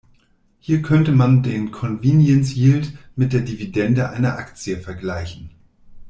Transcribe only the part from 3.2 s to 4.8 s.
der Dividende einer Aktie